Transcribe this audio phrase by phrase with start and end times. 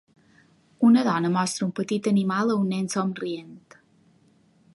[0.87, 3.57] una dona mostra un petit animal a un nen somrient.